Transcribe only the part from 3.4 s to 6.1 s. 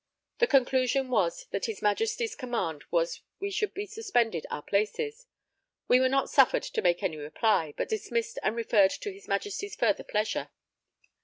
should be suspended our places. We were